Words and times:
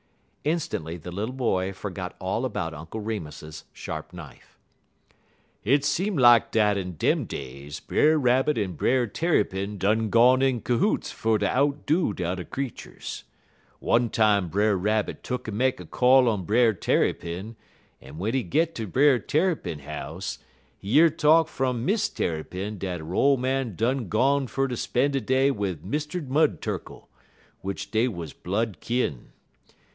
Instantly 0.43 0.97
the 0.97 1.11
little 1.11 1.35
boy 1.35 1.71
forgot 1.71 2.15
all 2.17 2.43
about 2.43 2.73
Uncle 2.73 2.99
Remus's 2.99 3.65
sharp 3.71 4.11
knife. 4.11 4.57
"Hit 5.61 5.85
seem 5.85 6.17
lak 6.17 6.51
dat 6.51 6.75
in 6.75 6.93
dem 6.97 7.25
days 7.25 7.79
Brer 7.79 8.17
Rabbit 8.17 8.57
en 8.57 8.73
Brer 8.73 9.05
Tarrypin 9.05 9.77
done 9.77 10.09
gone 10.09 10.41
in 10.41 10.59
cohoots 10.61 11.11
fer 11.11 11.37
ter 11.37 11.45
outdo 11.45 12.13
de 12.15 12.23
t'er 12.35 12.43
creeturs. 12.43 13.25
One 13.79 14.09
time 14.09 14.47
Brer 14.49 14.75
Rabbit 14.75 15.21
tuck'n 15.21 15.53
make 15.55 15.79
a 15.79 15.85
call 15.85 16.27
on 16.27 16.45
Brer 16.45 16.73
Tarrypin, 16.73 17.55
but 17.99 18.07
w'en 18.07 18.33
he 18.33 18.41
git 18.41 18.73
ter 18.73 18.87
Brer 18.87 19.19
Tarrypin 19.19 19.81
house, 19.81 20.39
he 20.79 20.87
year 20.87 21.11
talk 21.11 21.47
fum 21.47 21.85
Miss 21.85 22.09
Tarrypin 22.09 22.79
dat 22.79 23.01
her 23.01 23.13
ole 23.13 23.37
man 23.37 23.75
done 23.75 24.09
gone 24.09 24.47
fer 24.47 24.67
ter 24.67 24.75
spen' 24.75 25.11
de 25.11 25.21
day 25.21 25.51
wid 25.51 25.83
Mr. 25.83 26.27
Mud 26.27 26.59
Turkle, 26.59 27.07
w'ich 27.63 27.91
dey 27.91 28.07
wuz 28.07 28.33
blood 28.33 28.77
kin. 28.79 29.27